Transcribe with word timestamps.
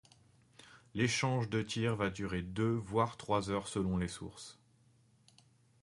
L'échange 0.95 1.47
de 1.47 1.61
tirs 1.61 1.95
va 1.95 2.09
durer 2.09 2.41
deux 2.41 2.71
voire 2.73 3.17
trois 3.17 3.51
heures 3.51 3.67
selon 3.67 3.97
les 3.97 4.07
sources. 4.07 4.57